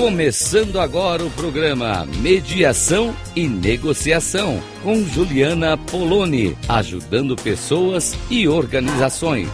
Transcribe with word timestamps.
Começando 0.00 0.80
agora 0.80 1.22
o 1.22 1.30
programa 1.32 2.06
Mediação 2.22 3.14
e 3.36 3.46
Negociação 3.46 4.58
com 4.82 5.04
Juliana 5.04 5.76
Poloni, 5.76 6.56
ajudando 6.66 7.36
pessoas 7.36 8.14
e 8.30 8.48
organizações. 8.48 9.50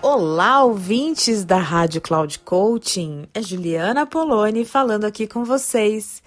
Olá, 0.00 0.62
ouvintes 0.62 1.44
da 1.44 1.58
Rádio 1.58 2.00
Cloud 2.00 2.38
Coaching. 2.38 3.26
É 3.34 3.42
Juliana 3.42 4.06
Poloni 4.06 4.64
falando 4.64 5.04
aqui 5.04 5.26
com 5.26 5.44
vocês. 5.44 6.22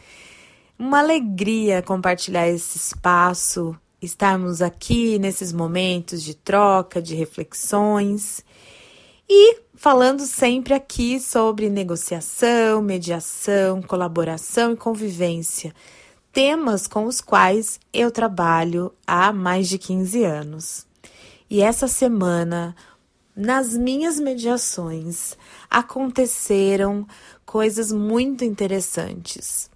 Uma 0.78 1.00
alegria 1.00 1.82
compartilhar 1.82 2.50
esse 2.50 2.78
espaço 2.78 3.74
estarmos 4.02 4.62
aqui 4.62 5.20
nesses 5.20 5.54
momentos 5.54 6.24
de 6.24 6.34
troca, 6.34 7.02
de 7.02 7.14
reflexões 7.14 8.44
e 9.30 9.60
falando 9.76 10.26
sempre 10.26 10.74
aqui 10.74 11.20
sobre 11.20 11.70
negociação, 11.70 12.82
mediação, 12.82 13.82
colaboração 13.82 14.74
e 14.74 14.78
convivência, 14.78 15.74
temas 16.34 16.88
com 16.88 17.06
os 17.06 17.22
quais 17.22 17.80
eu 17.94 18.12
trabalho 18.12 18.92
há 19.06 19.32
mais 19.32 19.70
de 19.70 19.78
15 19.78 20.24
anos. 20.24 20.88
E 21.50 21.62
essa 21.62 21.88
semana, 21.88 22.76
nas 23.36 23.78
minhas 23.78 24.20
mediações, 24.20 25.38
aconteceram 25.70 27.08
coisas 27.46 27.92
muito 27.92 28.44
interessantes 28.44 29.70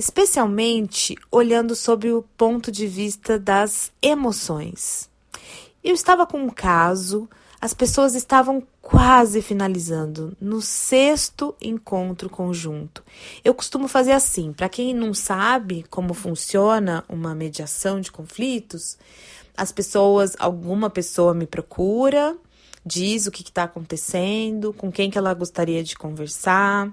especialmente 0.00 1.14
olhando 1.30 1.76
sobre 1.76 2.10
o 2.10 2.22
ponto 2.34 2.72
de 2.72 2.86
vista 2.86 3.38
das 3.38 3.92
emoções. 4.00 5.10
Eu 5.84 5.92
estava 5.92 6.26
com 6.26 6.38
um 6.38 6.48
caso, 6.48 7.28
as 7.60 7.74
pessoas 7.74 8.14
estavam 8.14 8.62
quase 8.80 9.42
finalizando 9.42 10.34
no 10.40 10.62
sexto 10.62 11.54
encontro 11.60 12.30
conjunto. 12.30 13.04
Eu 13.44 13.52
costumo 13.52 13.88
fazer 13.88 14.12
assim, 14.12 14.54
para 14.54 14.70
quem 14.70 14.94
não 14.94 15.12
sabe 15.12 15.84
como 15.90 16.14
funciona 16.14 17.04
uma 17.06 17.34
mediação 17.34 18.00
de 18.00 18.10
conflitos, 18.10 18.96
as 19.54 19.70
pessoas, 19.70 20.34
alguma 20.38 20.88
pessoa 20.88 21.34
me 21.34 21.46
procura, 21.46 22.34
diz 22.84 23.26
o 23.26 23.30
que 23.30 23.42
está 23.42 23.64
acontecendo, 23.64 24.72
com 24.72 24.90
quem 24.90 25.10
que 25.10 25.18
ela 25.18 25.34
gostaria 25.34 25.82
de 25.82 25.96
conversar. 25.96 26.90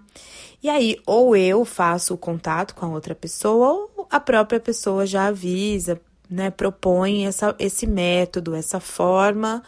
E 0.61 0.69
aí, 0.69 0.97
ou 1.05 1.35
eu 1.35 1.63
faço 1.63 2.13
o 2.13 2.17
contato 2.17 2.75
com 2.75 2.85
a 2.85 2.89
outra 2.89 3.15
pessoa, 3.15 3.89
ou 3.95 4.07
a 4.09 4.19
própria 4.19 4.59
pessoa 4.59 5.05
já 5.05 5.27
avisa, 5.27 5.99
né, 6.29 6.49
propõe 6.49 7.25
essa, 7.25 7.55
esse 7.57 7.87
método, 7.87 8.55
essa 8.55 8.79
forma 8.79 9.63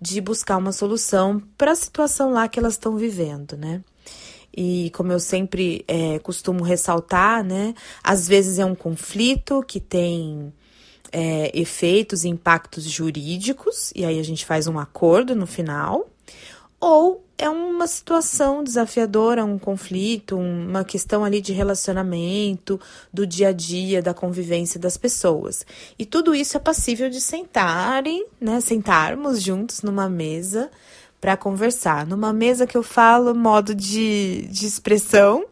de 0.00 0.20
buscar 0.20 0.56
uma 0.56 0.72
solução 0.72 1.40
para 1.56 1.72
a 1.72 1.76
situação 1.76 2.32
lá 2.32 2.48
que 2.48 2.58
elas 2.58 2.72
estão 2.72 2.96
vivendo, 2.96 3.56
né? 3.56 3.82
E 4.54 4.90
como 4.94 5.12
eu 5.12 5.20
sempre 5.20 5.84
é, 5.86 6.18
costumo 6.18 6.64
ressaltar, 6.64 7.44
né? 7.44 7.72
Às 8.02 8.26
vezes 8.26 8.58
é 8.58 8.64
um 8.64 8.74
conflito 8.74 9.62
que 9.62 9.78
tem 9.80 10.52
é, 11.12 11.50
efeitos 11.54 12.24
e 12.24 12.28
impactos 12.28 12.84
jurídicos, 12.84 13.92
e 13.94 14.04
aí 14.04 14.18
a 14.18 14.24
gente 14.24 14.46
faz 14.46 14.66
um 14.66 14.78
acordo 14.78 15.36
no 15.36 15.46
final, 15.46 16.08
ou 16.80 17.22
é 17.38 17.48
uma 17.48 17.86
situação 17.86 18.62
desafiadora, 18.62 19.44
um 19.44 19.58
conflito, 19.58 20.36
uma 20.36 20.84
questão 20.84 21.24
ali 21.24 21.40
de 21.40 21.52
relacionamento, 21.52 22.80
do 23.12 23.26
dia 23.26 23.48
a 23.48 23.52
dia, 23.52 24.00
da 24.00 24.14
convivência 24.14 24.78
das 24.78 24.96
pessoas. 24.96 25.66
E 25.98 26.06
tudo 26.06 26.34
isso 26.34 26.56
é 26.56 26.60
passível 26.60 27.10
de 27.10 27.20
sentarem, 27.20 28.26
né, 28.40 28.60
sentarmos 28.60 29.42
juntos 29.42 29.82
numa 29.82 30.08
mesa 30.08 30.70
para 31.20 31.36
conversar. 31.36 32.06
Numa 32.06 32.32
mesa 32.32 32.66
que 32.66 32.76
eu 32.76 32.82
falo 32.82 33.34
modo 33.34 33.74
de, 33.74 34.46
de 34.48 34.66
expressão, 34.66 35.44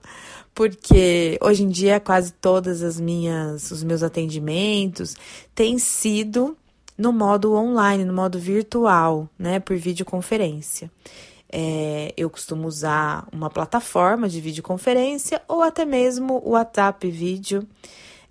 porque 0.54 1.38
hoje 1.40 1.62
em 1.62 1.68
dia 1.68 2.00
quase 2.00 2.32
todas 2.32 2.82
as 2.82 3.00
minhas 3.00 3.70
os 3.70 3.82
meus 3.82 4.02
atendimentos 4.02 5.16
têm 5.54 5.78
sido 5.78 6.56
no 7.00 7.14
modo 7.14 7.54
online, 7.54 8.04
no 8.04 8.12
modo 8.12 8.38
virtual, 8.38 9.26
né, 9.38 9.58
por 9.58 9.74
videoconferência. 9.76 10.90
É, 11.50 12.12
eu 12.14 12.28
costumo 12.28 12.68
usar 12.68 13.26
uma 13.32 13.48
plataforma 13.48 14.28
de 14.28 14.38
videoconferência 14.40 15.40
ou 15.48 15.62
até 15.62 15.86
mesmo 15.86 16.42
o 16.44 16.50
WhatsApp 16.50 17.10
vídeo, 17.10 17.66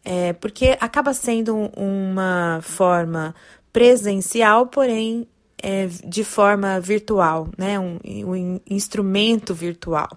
é, 0.06 0.34
porque 0.34 0.78
acaba 0.80 1.14
sendo 1.14 1.72
uma 1.76 2.60
forma 2.62 3.34
presencial, 3.74 4.68
porém 4.68 5.28
é, 5.62 5.88
de 6.06 6.24
forma 6.24 6.80
virtual, 6.80 7.50
né? 7.58 7.80
Um, 7.80 8.00
um 8.06 8.60
instrumento 8.70 9.54
virtual. 9.54 10.10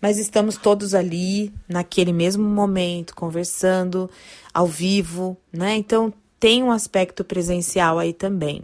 Mas 0.00 0.18
estamos 0.18 0.56
todos 0.56 0.94
ali 0.94 1.52
naquele 1.68 2.12
mesmo 2.12 2.44
momento, 2.44 3.14
conversando 3.14 4.10
ao 4.52 4.66
vivo, 4.66 5.36
né? 5.52 5.76
Então 5.76 6.12
tem 6.38 6.62
um 6.62 6.70
aspecto 6.70 7.24
presencial 7.24 7.98
aí 7.98 8.12
também. 8.12 8.62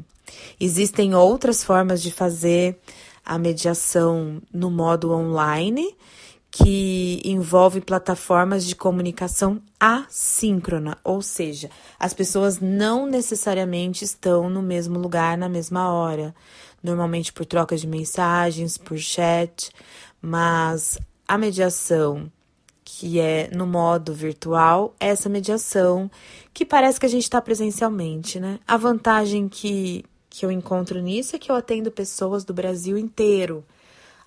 Existem 0.60 1.14
outras 1.14 1.64
formas 1.64 2.02
de 2.02 2.10
fazer 2.10 2.78
a 3.24 3.38
mediação 3.38 4.40
no 4.52 4.70
modo 4.70 5.12
online 5.12 5.94
que 6.62 7.22
envolve 7.24 7.80
plataformas 7.80 8.66
de 8.66 8.74
comunicação 8.74 9.62
assíncrona, 9.78 10.98
ou 11.04 11.22
seja, 11.22 11.70
as 12.00 12.12
pessoas 12.12 12.58
não 12.58 13.06
necessariamente 13.06 14.04
estão 14.04 14.50
no 14.50 14.60
mesmo 14.60 14.98
lugar 14.98 15.38
na 15.38 15.48
mesma 15.48 15.92
hora, 15.92 16.34
normalmente 16.82 17.32
por 17.32 17.46
troca 17.46 17.76
de 17.76 17.86
mensagens, 17.86 18.76
por 18.76 18.98
chat, 18.98 19.70
mas 20.20 20.98
a 21.28 21.38
mediação 21.38 22.30
que 22.84 23.20
é 23.20 23.50
no 23.54 23.66
modo 23.66 24.14
virtual, 24.14 24.94
é 24.98 25.08
essa 25.08 25.28
mediação 25.28 26.10
que 26.54 26.64
parece 26.64 26.98
que 26.98 27.04
a 27.04 27.08
gente 27.08 27.24
está 27.24 27.40
presencialmente, 27.40 28.40
né? 28.40 28.58
A 28.66 28.78
vantagem 28.78 29.46
que, 29.46 30.04
que 30.30 30.44
eu 30.44 30.50
encontro 30.50 30.98
nisso 30.98 31.36
é 31.36 31.38
que 31.38 31.52
eu 31.52 31.54
atendo 31.54 31.90
pessoas 31.90 32.44
do 32.44 32.54
Brasil 32.54 32.96
inteiro 32.96 33.62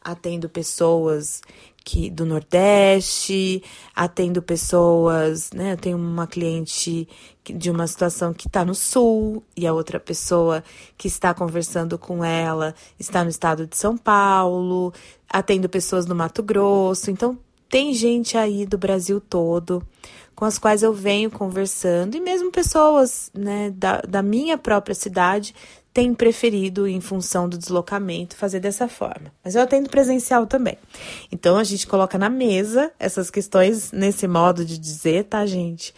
atendo 0.04 0.50
pessoas 0.50 1.42
que 1.84 2.10
do 2.10 2.26
Nordeste, 2.26 3.64
atendo 3.96 4.42
pessoas, 4.42 5.52
né? 5.52 5.74
Eu 5.74 5.78
tenho 5.78 5.98
uma 5.98 6.28
cliente 6.28 7.08
de 7.44 7.72
uma 7.72 7.88
situação 7.88 8.34
que 8.34 8.48
está 8.48 8.64
no 8.64 8.76
Sul 8.76 9.44
e 9.58 9.66
a 9.66 9.74
outra 9.74 10.00
pessoa 10.00 10.64
que 10.98 11.08
está 11.08 11.34
conversando 11.34 11.98
com 11.98 12.24
ela 12.24 12.76
está 13.00 13.24
no 13.24 13.30
estado 13.30 13.66
de 13.66 13.76
São 13.76 13.98
Paulo, 13.98 14.94
atendo 15.28 15.68
pessoas 15.68 16.06
no 16.06 16.16
Mato 16.16 16.44
Grosso, 16.44 17.10
então 17.10 17.38
tem 17.68 17.94
gente 17.94 18.38
aí 18.38 18.66
do 18.66 18.78
Brasil 18.78 19.20
todo 19.20 19.82
com 20.42 20.46
as 20.46 20.58
quais 20.58 20.82
eu 20.82 20.92
venho 20.92 21.30
conversando, 21.30 22.16
e 22.16 22.20
mesmo 22.20 22.52
pessoas 22.52 23.30
né, 23.32 23.70
da, 23.70 24.02
da 24.02 24.24
minha 24.24 24.58
própria 24.58 24.96
cidade 24.96 25.54
tem 25.94 26.14
preferido, 26.14 26.88
em 26.88 27.02
função 27.02 27.50
do 27.50 27.58
deslocamento, 27.58 28.36
fazer 28.36 28.60
dessa 28.60 28.88
forma. 28.88 29.32
Mas 29.44 29.56
eu 29.56 29.62
atendo 29.62 29.90
presencial 29.90 30.48
também. 30.48 30.78
Então 31.32 31.58
a 31.58 31.64
gente 31.64 31.86
coloca 31.86 32.18
na 32.18 32.30
mesa 32.30 32.92
essas 32.98 33.30
questões 33.30 33.92
nesse 33.92 34.28
modo 34.28 34.64
de 34.64 34.78
dizer, 34.78 35.26
tá, 35.26 35.46
gente? 35.46 35.94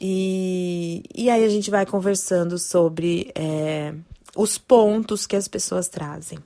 E, 0.00 1.02
e 1.14 1.30
aí 1.30 1.44
a 1.44 1.48
gente 1.48 1.70
vai 1.70 1.86
conversando 1.86 2.58
sobre 2.58 3.30
é, 3.34 3.94
os 4.34 4.58
pontos 4.58 5.26
que 5.26 5.36
as 5.36 5.46
pessoas 5.46 5.88
trazem. 5.88 6.38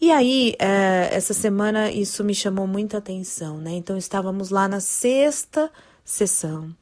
E 0.00 0.10
aí, 0.10 0.54
é, 0.58 1.08
essa 1.12 1.32
semana 1.32 1.90
isso 1.90 2.22
me 2.22 2.34
chamou 2.34 2.66
muita 2.66 2.98
atenção, 2.98 3.58
né? 3.58 3.72
Então 3.72 3.96
estávamos 3.96 4.50
lá 4.50 4.68
na 4.68 4.80
sexta 4.80 5.70
sessão. 6.04 6.74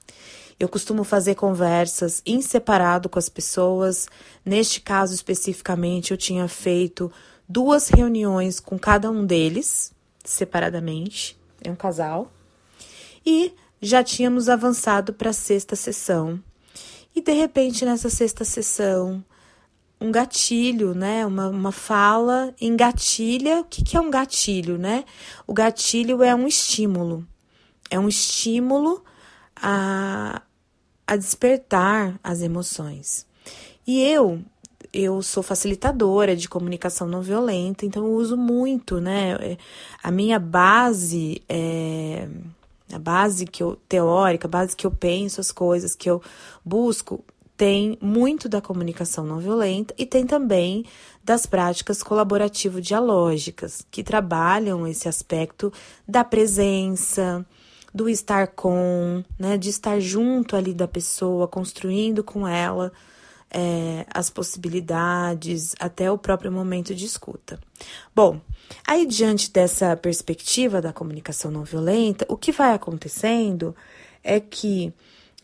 Eu 0.60 0.68
costumo 0.68 1.04
fazer 1.04 1.36
conversas 1.36 2.20
em 2.26 2.42
separado 2.42 3.08
com 3.08 3.18
as 3.18 3.30
pessoas. 3.30 4.06
Neste 4.44 4.78
caso 4.82 5.14
especificamente, 5.14 6.10
eu 6.10 6.18
tinha 6.18 6.46
feito 6.46 7.10
duas 7.48 7.88
reuniões 7.88 8.60
com 8.60 8.78
cada 8.78 9.10
um 9.10 9.24
deles, 9.24 9.90
separadamente, 10.22 11.34
é 11.64 11.70
um 11.70 11.74
casal. 11.74 12.30
E 13.24 13.54
já 13.80 14.04
tínhamos 14.04 14.50
avançado 14.50 15.14
para 15.14 15.30
a 15.30 15.32
sexta 15.32 15.74
sessão. 15.74 16.38
E 17.16 17.22
de 17.22 17.32
repente, 17.32 17.86
nessa 17.86 18.10
sexta 18.10 18.44
sessão, 18.44 19.24
um 19.98 20.12
gatilho, 20.12 20.94
né? 20.94 21.24
Uma, 21.24 21.48
uma 21.48 21.72
fala 21.72 22.54
engatilha. 22.60 23.60
O 23.60 23.64
que, 23.64 23.82
que 23.82 23.96
é 23.96 24.00
um 24.00 24.10
gatilho, 24.10 24.76
né? 24.76 25.06
O 25.46 25.54
gatilho 25.54 26.22
é 26.22 26.34
um 26.34 26.46
estímulo. 26.46 27.26
É 27.90 27.98
um 27.98 28.08
estímulo 28.08 29.02
a, 29.56 30.42
a 31.10 31.16
despertar 31.16 32.20
as 32.22 32.40
emoções. 32.40 33.26
E 33.84 34.00
eu, 34.00 34.40
eu 34.92 35.20
sou 35.22 35.42
facilitadora 35.42 36.36
de 36.36 36.48
comunicação 36.48 37.08
não 37.08 37.20
violenta, 37.20 37.84
então 37.84 38.06
eu 38.06 38.12
uso 38.12 38.36
muito, 38.36 39.00
né? 39.00 39.58
A 40.04 40.12
minha 40.12 40.38
base 40.38 41.42
é 41.48 42.28
a 42.92 42.98
base 42.98 43.44
que 43.44 43.60
eu 43.60 43.76
teórica, 43.88 44.46
a 44.46 44.50
base 44.50 44.76
que 44.76 44.86
eu 44.86 44.90
penso 44.92 45.40
as 45.40 45.50
coisas, 45.50 45.96
que 45.96 46.08
eu 46.08 46.22
busco, 46.64 47.24
tem 47.56 47.98
muito 48.00 48.48
da 48.48 48.60
comunicação 48.60 49.24
não 49.24 49.38
violenta 49.38 49.92
e 49.98 50.06
tem 50.06 50.24
também 50.24 50.84
das 51.24 51.44
práticas 51.44 52.04
colaborativo-dialógicas, 52.04 53.84
que 53.90 54.04
trabalham 54.04 54.86
esse 54.86 55.08
aspecto 55.08 55.72
da 56.06 56.22
presença, 56.22 57.44
do 57.92 58.08
estar 58.08 58.48
com, 58.48 59.24
né, 59.38 59.58
de 59.58 59.68
estar 59.68 59.98
junto 60.00 60.56
ali 60.56 60.72
da 60.72 60.86
pessoa, 60.86 61.48
construindo 61.48 62.22
com 62.22 62.46
ela 62.46 62.92
é, 63.50 64.06
as 64.12 64.30
possibilidades 64.30 65.74
até 65.80 66.10
o 66.10 66.16
próprio 66.16 66.52
momento 66.52 66.94
de 66.94 67.04
escuta. 67.04 67.58
Bom, 68.14 68.40
aí 68.86 69.04
diante 69.06 69.50
dessa 69.50 69.96
perspectiva 69.96 70.80
da 70.80 70.92
comunicação 70.92 71.50
não 71.50 71.64
violenta, 71.64 72.24
o 72.28 72.36
que 72.36 72.52
vai 72.52 72.72
acontecendo 72.72 73.74
é 74.22 74.38
que 74.38 74.92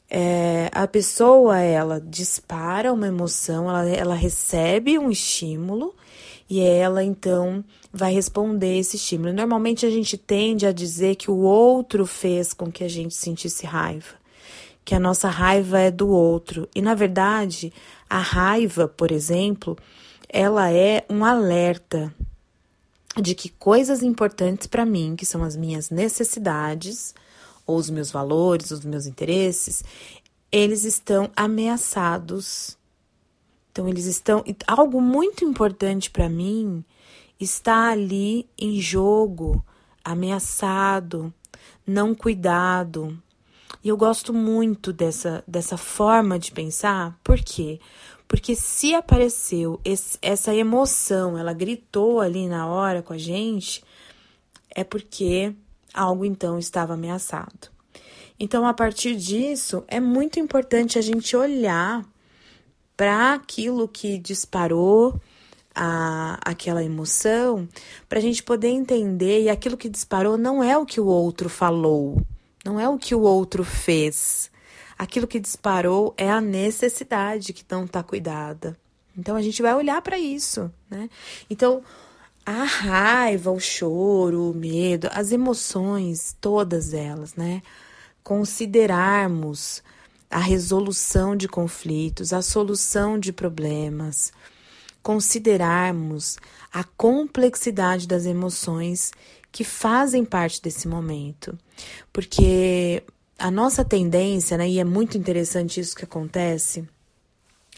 é, 0.08 0.70
a 0.72 0.86
pessoa 0.86 1.58
ela 1.58 2.00
dispara 2.00 2.92
uma 2.92 3.08
emoção, 3.08 3.68
ela, 3.68 3.88
ela 3.88 4.14
recebe 4.14 4.98
um 4.98 5.10
estímulo 5.10 5.94
e 6.48 6.60
ela 6.60 7.02
então 7.02 7.64
vai 7.92 8.12
responder 8.12 8.78
esse 8.78 8.96
estímulo. 8.96 9.32
Normalmente 9.32 9.84
a 9.84 9.90
gente 9.90 10.16
tende 10.16 10.66
a 10.66 10.72
dizer 10.72 11.16
que 11.16 11.30
o 11.30 11.38
outro 11.38 12.06
fez 12.06 12.52
com 12.52 12.70
que 12.70 12.84
a 12.84 12.88
gente 12.88 13.14
sentisse 13.14 13.66
raiva, 13.66 14.14
que 14.84 14.94
a 14.94 15.00
nossa 15.00 15.28
raiva 15.28 15.80
é 15.80 15.90
do 15.90 16.08
outro. 16.08 16.68
E 16.74 16.80
na 16.80 16.94
verdade, 16.94 17.72
a 18.08 18.18
raiva, 18.18 18.86
por 18.86 19.10
exemplo, 19.10 19.76
ela 20.28 20.70
é 20.70 21.04
um 21.10 21.24
alerta 21.24 22.14
de 23.20 23.34
que 23.34 23.48
coisas 23.48 24.02
importantes 24.02 24.66
para 24.66 24.84
mim, 24.84 25.16
que 25.16 25.24
são 25.26 25.42
as 25.42 25.56
minhas 25.56 25.90
necessidades, 25.90 27.14
ou 27.66 27.76
os 27.76 27.90
meus 27.90 28.10
valores, 28.10 28.70
os 28.70 28.84
meus 28.84 29.06
interesses, 29.06 29.82
eles 30.52 30.84
estão 30.84 31.30
ameaçados. 31.34 32.76
Então, 33.76 33.86
eles 33.86 34.06
estão. 34.06 34.42
Algo 34.66 35.02
muito 35.02 35.44
importante 35.44 36.10
para 36.10 36.30
mim 36.30 36.82
está 37.38 37.90
ali 37.90 38.48
em 38.58 38.80
jogo, 38.80 39.62
ameaçado, 40.02 41.30
não 41.86 42.14
cuidado. 42.14 43.22
E 43.84 43.90
eu 43.90 43.96
gosto 43.98 44.32
muito 44.32 44.94
dessa, 44.94 45.44
dessa 45.46 45.76
forma 45.76 46.38
de 46.38 46.52
pensar, 46.52 47.20
por 47.22 47.38
quê? 47.38 47.78
Porque 48.26 48.54
se 48.54 48.94
apareceu 48.94 49.78
esse, 49.84 50.16
essa 50.22 50.54
emoção, 50.54 51.36
ela 51.36 51.52
gritou 51.52 52.22
ali 52.22 52.48
na 52.48 52.66
hora 52.66 53.02
com 53.02 53.12
a 53.12 53.18
gente, 53.18 53.84
é 54.74 54.84
porque 54.84 55.54
algo 55.92 56.24
então 56.24 56.58
estava 56.58 56.94
ameaçado. 56.94 57.68
Então, 58.40 58.66
a 58.66 58.72
partir 58.72 59.14
disso, 59.16 59.84
é 59.86 60.00
muito 60.00 60.40
importante 60.40 60.98
a 60.98 61.02
gente 61.02 61.36
olhar 61.36 62.02
para 62.96 63.34
aquilo 63.34 63.86
que 63.86 64.18
disparou 64.18 65.20
a, 65.74 66.38
aquela 66.42 66.82
emoção, 66.82 67.68
para 68.08 68.18
a 68.18 68.22
gente 68.22 68.42
poder 68.42 68.68
entender 68.68 69.42
e 69.42 69.50
aquilo 69.50 69.76
que 69.76 69.90
disparou 69.90 70.38
não 70.38 70.64
é 70.64 70.76
o 70.78 70.86
que 70.86 71.00
o 71.00 71.06
outro 71.06 71.50
falou, 71.50 72.22
não 72.64 72.80
é 72.80 72.88
o 72.88 72.96
que 72.98 73.14
o 73.14 73.20
outro 73.20 73.62
fez. 73.62 74.50
Aquilo 74.98 75.26
que 75.26 75.38
disparou 75.38 76.14
é 76.16 76.30
a 76.30 76.40
necessidade 76.40 77.52
que 77.52 77.62
não 77.70 77.84
está 77.84 78.02
cuidada. 78.02 78.74
Então 79.16 79.36
a 79.36 79.42
gente 79.42 79.60
vai 79.60 79.74
olhar 79.74 80.00
para 80.00 80.18
isso, 80.18 80.72
né? 80.88 81.10
Então 81.50 81.82
a 82.46 82.64
raiva, 82.64 83.50
o 83.50 83.60
choro, 83.60 84.50
o 84.50 84.54
medo, 84.54 85.08
as 85.12 85.32
emoções, 85.32 86.34
todas 86.40 86.94
elas, 86.94 87.34
né? 87.34 87.60
Considerarmos 88.22 89.82
a 90.30 90.38
resolução 90.38 91.36
de 91.36 91.48
conflitos, 91.48 92.32
a 92.32 92.42
solução 92.42 93.18
de 93.18 93.32
problemas, 93.32 94.32
considerarmos 95.02 96.36
a 96.72 96.82
complexidade 96.82 98.08
das 98.08 98.26
emoções 98.26 99.12
que 99.52 99.64
fazem 99.64 100.24
parte 100.24 100.60
desse 100.60 100.88
momento. 100.88 101.56
Porque 102.12 103.02
a 103.38 103.50
nossa 103.50 103.84
tendência, 103.84 104.58
né, 104.58 104.68
e 104.68 104.78
é 104.78 104.84
muito 104.84 105.16
interessante 105.16 105.80
isso 105.80 105.94
que 105.94 106.04
acontece, 106.04 106.86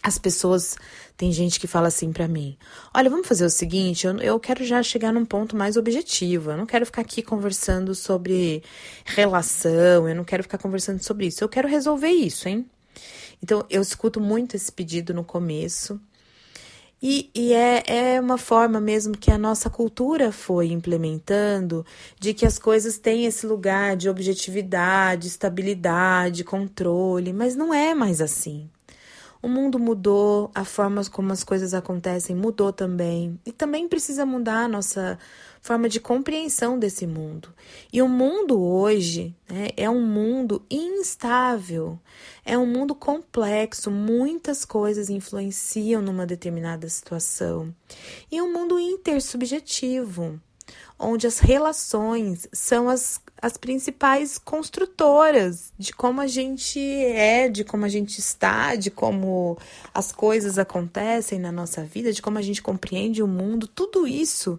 as 0.08 0.18
pessoas, 0.18 0.76
tem 1.16 1.30
gente 1.30 1.60
que 1.60 1.66
fala 1.66 1.88
assim 1.88 2.12
para 2.12 2.26
mim: 2.26 2.56
olha, 2.94 3.10
vamos 3.10 3.28
fazer 3.28 3.44
o 3.44 3.50
seguinte, 3.50 4.06
eu, 4.06 4.16
eu 4.18 4.40
quero 4.40 4.64
já 4.64 4.82
chegar 4.82 5.12
num 5.12 5.24
ponto 5.24 5.56
mais 5.56 5.76
objetivo, 5.76 6.50
eu 6.50 6.56
não 6.56 6.66
quero 6.66 6.86
ficar 6.86 7.02
aqui 7.02 7.22
conversando 7.22 7.94
sobre 7.94 8.62
relação, 9.04 10.08
eu 10.08 10.14
não 10.14 10.24
quero 10.24 10.42
ficar 10.42 10.58
conversando 10.58 11.02
sobre 11.02 11.26
isso, 11.26 11.44
eu 11.44 11.48
quero 11.48 11.68
resolver 11.68 12.10
isso, 12.10 12.48
hein? 12.48 12.66
Então, 13.42 13.64
eu 13.70 13.80
escuto 13.80 14.20
muito 14.20 14.56
esse 14.56 14.72
pedido 14.72 15.14
no 15.14 15.22
começo, 15.22 16.00
e, 17.00 17.30
e 17.32 17.52
é, 17.52 18.16
é 18.16 18.20
uma 18.20 18.36
forma 18.36 18.80
mesmo 18.80 19.16
que 19.16 19.30
a 19.30 19.38
nossa 19.38 19.70
cultura 19.70 20.32
foi 20.32 20.72
implementando 20.72 21.86
de 22.18 22.34
que 22.34 22.44
as 22.44 22.58
coisas 22.58 22.98
têm 22.98 23.24
esse 23.24 23.46
lugar 23.46 23.96
de 23.96 24.08
objetividade, 24.08 25.28
estabilidade, 25.28 26.42
controle, 26.42 27.32
mas 27.32 27.54
não 27.54 27.72
é 27.72 27.94
mais 27.94 28.20
assim. 28.20 28.68
O 29.40 29.48
mundo 29.48 29.78
mudou, 29.78 30.50
a 30.54 30.64
forma 30.64 31.04
como 31.06 31.32
as 31.32 31.44
coisas 31.44 31.74
acontecem 31.74 32.34
mudou 32.34 32.72
também. 32.72 33.38
E 33.46 33.52
também 33.52 33.88
precisa 33.88 34.26
mudar 34.26 34.64
a 34.64 34.68
nossa 34.68 35.18
forma 35.60 35.88
de 35.88 36.00
compreensão 36.00 36.78
desse 36.78 37.06
mundo. 37.06 37.52
E 37.92 38.02
o 38.02 38.08
mundo 38.08 38.60
hoje 38.60 39.34
né, 39.48 39.68
é 39.76 39.88
um 39.88 40.04
mundo 40.04 40.64
instável, 40.70 41.98
é 42.44 42.56
um 42.56 42.66
mundo 42.66 42.94
complexo, 42.94 43.90
muitas 43.90 44.64
coisas 44.64 45.10
influenciam 45.10 46.02
numa 46.02 46.26
determinada 46.26 46.88
situação. 46.88 47.74
E 48.30 48.40
um 48.42 48.52
mundo 48.52 48.78
intersubjetivo 48.78 50.40
onde 50.98 51.26
as 51.26 51.38
relações 51.38 52.48
são 52.52 52.88
as, 52.88 53.20
as 53.40 53.56
principais 53.56 54.36
construtoras 54.36 55.72
de 55.78 55.92
como 55.92 56.20
a 56.20 56.26
gente 56.26 56.80
é, 56.80 57.48
de 57.48 57.62
como 57.64 57.84
a 57.84 57.88
gente 57.88 58.18
está, 58.18 58.74
de 58.74 58.90
como 58.90 59.56
as 59.94 60.10
coisas 60.10 60.58
acontecem 60.58 61.38
na 61.38 61.52
nossa 61.52 61.84
vida, 61.84 62.12
de 62.12 62.20
como 62.20 62.38
a 62.38 62.42
gente 62.42 62.60
compreende 62.60 63.22
o 63.22 63.28
mundo, 63.28 63.68
tudo 63.68 64.06
isso 64.06 64.58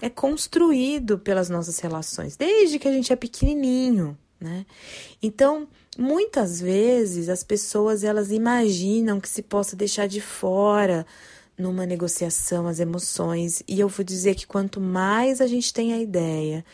é 0.00 0.10
construído 0.10 1.18
pelas 1.18 1.48
nossas 1.48 1.78
relações, 1.78 2.36
desde 2.36 2.78
que 2.78 2.88
a 2.88 2.92
gente 2.92 3.12
é 3.12 3.16
pequenininho, 3.16 4.16
né? 4.38 4.66
Então, 5.22 5.68
muitas 5.96 6.60
vezes 6.60 7.28
as 7.28 7.42
pessoas 7.42 8.04
elas 8.04 8.30
imaginam 8.30 9.20
que 9.20 9.28
se 9.28 9.42
possa 9.42 9.76
deixar 9.76 10.06
de 10.06 10.20
fora 10.20 11.06
numa 11.56 11.86
negociação 11.86 12.66
as 12.66 12.80
emoções. 12.80 13.62
E 13.68 13.78
eu 13.78 13.88
vou 13.88 14.04
dizer 14.04 14.34
que 14.34 14.46
quanto 14.46 14.80
mais 14.80 15.40
a 15.40 15.46
gente 15.46 15.72
tem 15.72 15.92
a 15.92 15.98
ideia 15.98 16.64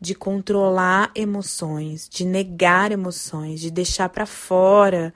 de 0.00 0.14
controlar 0.14 1.10
emoções, 1.14 2.08
de 2.08 2.24
negar 2.24 2.92
emoções, 2.92 3.60
de 3.60 3.70
deixar 3.70 4.08
para 4.08 4.26
fora 4.26 5.12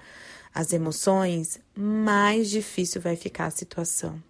as 0.55 0.73
emoções, 0.73 1.59
mais 1.75 2.51
difícil 2.51 3.01
vai 3.01 3.17
ficar 3.17 3.47
a 3.47 3.51
situação. 3.51 4.23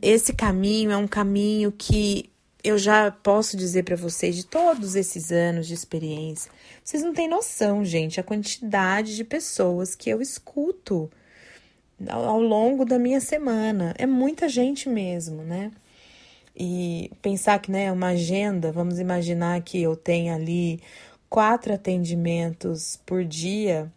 Esse 0.00 0.32
caminho 0.32 0.90
é 0.90 0.96
um 0.96 1.06
caminho 1.06 1.72
que 1.72 2.30
eu 2.62 2.78
já 2.78 3.10
posso 3.10 3.56
dizer 3.56 3.82
para 3.82 3.96
vocês 3.96 4.34
de 4.34 4.46
todos 4.46 4.94
esses 4.94 5.30
anos 5.30 5.66
de 5.66 5.74
experiência. 5.74 6.50
Vocês 6.82 7.02
não 7.02 7.12
têm 7.12 7.28
noção, 7.28 7.84
gente, 7.84 8.18
a 8.18 8.22
quantidade 8.22 9.14
de 9.14 9.22
pessoas 9.22 9.94
que 9.94 10.08
eu 10.08 10.22
escuto 10.22 11.10
ao 12.08 12.40
longo 12.40 12.84
da 12.84 12.98
minha 12.98 13.20
semana. 13.20 13.94
É 13.98 14.06
muita 14.06 14.48
gente 14.48 14.88
mesmo, 14.88 15.42
né? 15.42 15.70
E 16.56 17.10
pensar 17.20 17.58
que, 17.60 17.70
né, 17.70 17.90
uma 17.90 18.08
agenda, 18.08 18.70
vamos 18.72 18.98
imaginar 18.98 19.60
que 19.62 19.82
eu 19.82 19.96
tenho 19.96 20.34
ali 20.34 20.80
quatro 21.28 21.74
atendimentos 21.74 23.00
por 23.04 23.24
dia, 23.24 23.92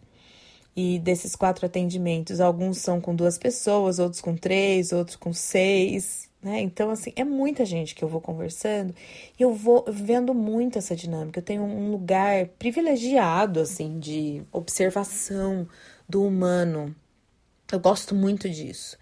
e 0.76 0.98
desses 1.00 1.34
quatro 1.34 1.66
atendimentos, 1.66 2.40
alguns 2.40 2.78
são 2.78 3.00
com 3.00 3.14
duas 3.14 3.36
pessoas, 3.36 3.98
outros 3.98 4.20
com 4.20 4.36
três, 4.36 4.92
outros 4.92 5.16
com 5.16 5.32
seis, 5.32 6.28
né? 6.42 6.60
Então, 6.60 6.90
assim, 6.90 7.12
é 7.16 7.24
muita 7.24 7.64
gente 7.64 7.96
que 7.96 8.04
eu 8.04 8.08
vou 8.08 8.20
conversando 8.20 8.94
e 9.38 9.42
eu 9.42 9.52
vou 9.52 9.84
vendo 9.88 10.32
muito 10.32 10.78
essa 10.78 10.94
dinâmica. 10.94 11.40
Eu 11.40 11.44
tenho 11.44 11.64
um 11.64 11.90
lugar 11.90 12.46
privilegiado, 12.60 13.60
assim, 13.60 13.98
de 13.98 14.42
observação 14.52 15.66
do 16.08 16.24
humano 16.24 16.94
eu 17.70 17.78
gosto 17.78 18.14
muito 18.14 18.48
disso. 18.48 18.96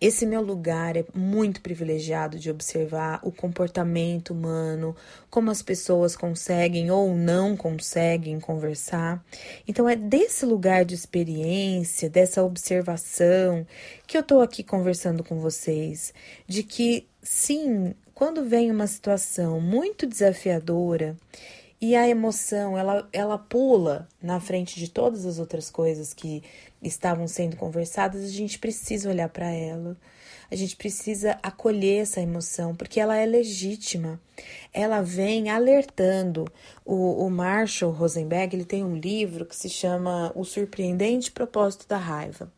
Esse 0.00 0.24
meu 0.24 0.40
lugar 0.40 0.96
é 0.96 1.04
muito 1.14 1.60
privilegiado 1.60 2.38
de 2.38 2.50
observar 2.50 3.20
o 3.22 3.30
comportamento 3.30 4.30
humano, 4.30 4.96
como 5.28 5.50
as 5.50 5.60
pessoas 5.60 6.16
conseguem 6.16 6.90
ou 6.90 7.14
não 7.14 7.54
conseguem 7.54 8.40
conversar. 8.40 9.22
Então, 9.68 9.86
é 9.86 9.96
desse 9.96 10.46
lugar 10.46 10.86
de 10.86 10.94
experiência, 10.94 12.08
dessa 12.08 12.42
observação, 12.42 13.66
que 14.06 14.16
eu 14.16 14.22
estou 14.22 14.40
aqui 14.40 14.62
conversando 14.62 15.22
com 15.22 15.38
vocês, 15.38 16.14
de 16.46 16.62
que 16.62 17.06
sim, 17.22 17.94
quando 18.14 18.42
vem 18.42 18.70
uma 18.70 18.86
situação 18.86 19.60
muito 19.60 20.06
desafiadora 20.06 21.14
e 21.80 21.96
a 21.96 22.06
emoção, 22.06 22.76
ela, 22.76 23.08
ela 23.10 23.38
pula 23.38 24.06
na 24.22 24.38
frente 24.38 24.78
de 24.78 24.90
todas 24.90 25.24
as 25.24 25.38
outras 25.38 25.70
coisas 25.70 26.12
que 26.12 26.42
estavam 26.82 27.26
sendo 27.26 27.56
conversadas, 27.56 28.22
a 28.22 28.28
gente 28.28 28.58
precisa 28.58 29.08
olhar 29.08 29.30
para 29.30 29.50
ela. 29.50 29.96
A 30.50 30.56
gente 30.56 30.76
precisa 30.76 31.38
acolher 31.42 32.02
essa 32.02 32.20
emoção, 32.20 32.74
porque 32.74 33.00
ela 33.00 33.16
é 33.16 33.24
legítima. 33.24 34.20
Ela 34.74 35.00
vem 35.00 35.48
alertando. 35.48 36.44
O, 36.84 37.24
o 37.24 37.30
Marshall 37.30 37.92
Rosenberg 37.92 38.56
ele 38.56 38.64
tem 38.64 38.84
um 38.84 38.96
livro 38.96 39.46
que 39.46 39.56
se 39.56 39.70
chama 39.70 40.32
O 40.34 40.44
Surpreendente 40.44 41.30
Propósito 41.30 41.86
da 41.88 41.96
Raiva. 41.96 42.52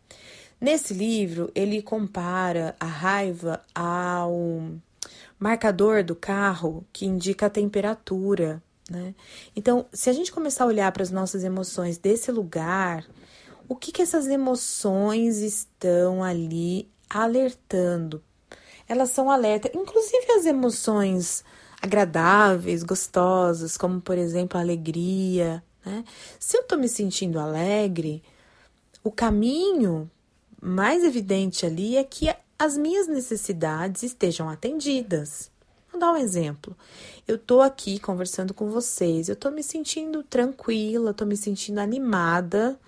Nesse 0.60 0.94
livro, 0.94 1.50
ele 1.54 1.82
compara 1.82 2.74
a 2.80 2.86
raiva 2.86 3.60
ao 3.74 4.70
marcador 5.38 6.02
do 6.02 6.16
carro 6.16 6.84
que 6.92 7.04
indica 7.04 7.46
a 7.46 7.50
temperatura 7.50 8.62
né? 8.92 9.14
Então, 9.56 9.86
se 9.92 10.10
a 10.10 10.12
gente 10.12 10.30
começar 10.30 10.64
a 10.64 10.66
olhar 10.66 10.92
para 10.92 11.02
as 11.02 11.10
nossas 11.10 11.42
emoções 11.42 11.96
desse 11.96 12.30
lugar, 12.30 13.06
o 13.66 13.74
que, 13.74 13.90
que 13.90 14.02
essas 14.02 14.28
emoções 14.28 15.38
estão 15.38 16.22
ali 16.22 16.88
alertando? 17.08 18.22
Elas 18.86 19.10
são 19.10 19.30
alerta, 19.30 19.70
inclusive 19.74 20.32
as 20.32 20.44
emoções 20.44 21.42
agradáveis, 21.80 22.82
gostosas, 22.82 23.78
como 23.78 24.00
por 24.00 24.18
exemplo 24.18 24.58
a 24.58 24.60
alegria. 24.60 25.64
Né? 25.84 26.04
Se 26.38 26.56
eu 26.56 26.60
estou 26.60 26.78
me 26.78 26.88
sentindo 26.88 27.40
alegre, 27.40 28.22
o 29.02 29.10
caminho 29.10 30.10
mais 30.60 31.02
evidente 31.02 31.64
ali 31.64 31.96
é 31.96 32.04
que 32.04 32.28
as 32.58 32.76
minhas 32.76 33.08
necessidades 33.08 34.02
estejam 34.02 34.48
atendidas. 34.48 35.50
Vou 35.92 36.00
dar 36.00 36.12
um 36.12 36.16
exemplo. 36.16 36.74
Eu 37.28 37.36
tô 37.36 37.60
aqui 37.60 37.98
conversando 37.98 38.54
com 38.54 38.70
vocês, 38.70 39.28
eu 39.28 39.36
tô 39.36 39.50
me 39.50 39.62
sentindo 39.62 40.22
tranquila, 40.22 41.12
tô 41.12 41.26
me 41.26 41.36
sentindo 41.36 41.78
animada. 41.78 42.80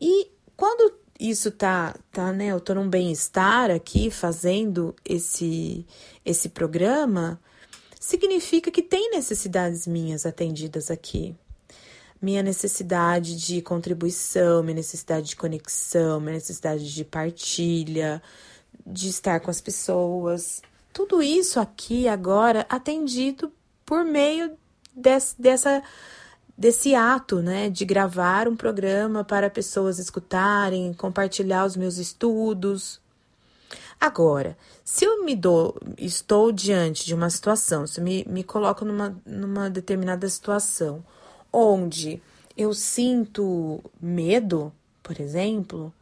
E 0.00 0.30
quando 0.56 0.94
isso 1.18 1.50
tá, 1.50 1.96
tá, 2.12 2.32
né, 2.32 2.46
eu 2.46 2.60
tô 2.60 2.74
num 2.74 2.88
bem-estar 2.88 3.70
aqui 3.70 4.10
fazendo 4.10 4.94
esse 5.04 5.84
esse 6.24 6.48
programa, 6.48 7.40
significa 7.98 8.70
que 8.70 8.82
tem 8.82 9.10
necessidades 9.10 9.86
minhas 9.86 10.24
atendidas 10.24 10.90
aqui. 10.90 11.34
Minha 12.22 12.42
necessidade 12.42 13.36
de 13.36 13.60
contribuição, 13.60 14.62
minha 14.62 14.76
necessidade 14.76 15.28
de 15.28 15.36
conexão, 15.36 16.20
minha 16.20 16.34
necessidade 16.34 16.92
de 16.92 17.04
partilha, 17.04 18.22
de 18.86 19.08
estar 19.08 19.40
com 19.40 19.50
as 19.50 19.60
pessoas. 19.60 20.62
Tudo 20.96 21.20
isso 21.20 21.60
aqui 21.60 22.08
agora 22.08 22.64
atendido 22.70 23.52
por 23.84 24.02
meio 24.02 24.56
desse, 24.94 25.38
dessa 25.38 25.82
desse 26.56 26.94
ato, 26.94 27.42
né, 27.42 27.68
de 27.68 27.84
gravar 27.84 28.48
um 28.48 28.56
programa 28.56 29.22
para 29.22 29.50
pessoas 29.50 29.98
escutarem, 29.98 30.94
compartilhar 30.94 31.66
os 31.66 31.76
meus 31.76 31.98
estudos. 31.98 32.98
Agora, 34.00 34.56
se 34.82 35.04
eu 35.04 35.22
me 35.22 35.36
dou, 35.36 35.78
estou 35.98 36.50
diante 36.50 37.04
de 37.04 37.14
uma 37.14 37.28
situação, 37.28 37.86
se 37.86 38.00
me, 38.00 38.24
me 38.26 38.42
coloco 38.42 38.82
numa, 38.82 39.14
numa 39.26 39.68
determinada 39.68 40.26
situação 40.26 41.04
onde 41.52 42.22
eu 42.56 42.72
sinto 42.72 43.84
medo, 44.00 44.72
por 45.02 45.20
exemplo, 45.20 45.92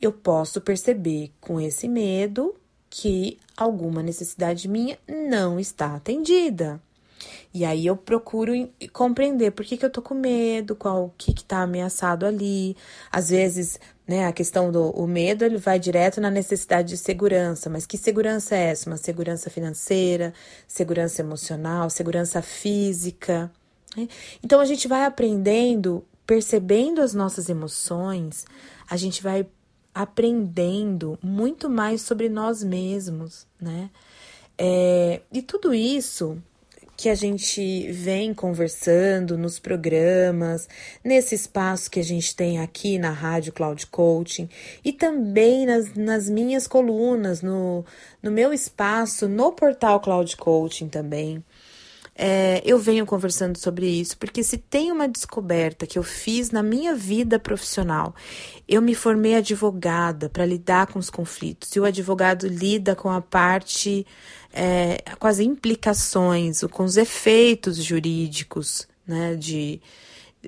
eu 0.00 0.10
posso 0.10 0.58
perceber 0.58 1.30
com 1.38 1.60
esse 1.60 1.86
medo 1.86 2.54
que 2.90 3.38
alguma 3.56 4.02
necessidade 4.02 4.68
minha 4.68 4.98
não 5.08 5.58
está 5.58 5.94
atendida. 5.94 6.80
E 7.52 7.64
aí 7.64 7.86
eu 7.86 7.96
procuro 7.96 8.52
compreender 8.92 9.50
por 9.50 9.64
que, 9.64 9.76
que 9.76 9.84
eu 9.84 9.90
tô 9.90 10.02
com 10.02 10.14
medo, 10.14 10.76
qual 10.76 11.06
o 11.06 11.12
que 11.16 11.32
que 11.32 11.44
tá 11.44 11.62
ameaçado 11.62 12.26
ali. 12.26 12.76
Às 13.10 13.30
vezes, 13.30 13.80
né, 14.06 14.26
a 14.26 14.32
questão 14.32 14.70
do 14.70 14.90
o 14.90 15.06
medo, 15.06 15.44
ele 15.44 15.56
vai 15.56 15.78
direto 15.78 16.20
na 16.20 16.30
necessidade 16.30 16.88
de 16.90 16.96
segurança, 16.96 17.70
mas 17.70 17.86
que 17.86 17.96
segurança 17.96 18.54
é 18.54 18.64
essa? 18.64 18.90
Uma 18.90 18.98
segurança 18.98 19.48
financeira, 19.48 20.34
segurança 20.68 21.22
emocional, 21.22 21.88
segurança 21.88 22.42
física. 22.42 23.50
Né? 23.96 24.06
Então 24.44 24.60
a 24.60 24.66
gente 24.66 24.86
vai 24.86 25.04
aprendendo, 25.04 26.04
percebendo 26.26 27.00
as 27.00 27.14
nossas 27.14 27.48
emoções, 27.48 28.44
a 28.88 28.96
gente 28.96 29.22
vai 29.22 29.46
aprendendo 29.96 31.18
muito 31.22 31.70
mais 31.70 32.02
sobre 32.02 32.28
nós 32.28 32.62
mesmos, 32.62 33.46
né? 33.58 33.88
É, 34.58 35.22
e 35.32 35.40
tudo 35.40 35.72
isso 35.72 36.36
que 36.98 37.08
a 37.08 37.14
gente 37.14 37.90
vem 37.92 38.34
conversando 38.34 39.38
nos 39.38 39.58
programas, 39.58 40.68
nesse 41.02 41.34
espaço 41.34 41.90
que 41.90 42.00
a 42.00 42.04
gente 42.04 42.36
tem 42.36 42.58
aqui 42.58 42.98
na 42.98 43.10
Rádio 43.10 43.54
Cloud 43.54 43.86
Coaching 43.86 44.50
e 44.84 44.92
também 44.92 45.64
nas, 45.64 45.94
nas 45.94 46.28
minhas 46.28 46.66
colunas, 46.66 47.40
no, 47.40 47.82
no 48.22 48.30
meu 48.30 48.52
espaço, 48.52 49.26
no 49.26 49.52
portal 49.52 50.00
Cloud 50.00 50.36
Coaching 50.36 50.88
também. 50.88 51.42
É, 52.18 52.62
eu 52.64 52.78
venho 52.78 53.04
conversando 53.04 53.58
sobre 53.58 53.86
isso 53.86 54.16
porque 54.16 54.42
se 54.42 54.56
tem 54.56 54.90
uma 54.90 55.06
descoberta 55.06 55.86
que 55.86 55.98
eu 55.98 56.02
fiz 56.02 56.50
na 56.50 56.62
minha 56.62 56.94
vida 56.94 57.38
profissional, 57.38 58.14
eu 58.66 58.80
me 58.80 58.94
formei 58.94 59.34
advogada 59.34 60.30
para 60.30 60.46
lidar 60.46 60.86
com 60.86 60.98
os 60.98 61.10
conflitos 61.10 61.76
e 61.76 61.80
o 61.80 61.84
advogado 61.84 62.48
lida 62.48 62.96
com 62.96 63.10
a 63.10 63.20
parte, 63.20 64.06
é, 64.50 65.02
com 65.18 65.26
as 65.26 65.40
implicações, 65.40 66.62
com 66.70 66.84
os 66.84 66.96
efeitos 66.96 67.76
jurídicos, 67.76 68.88
né, 69.06 69.34
de 69.34 69.78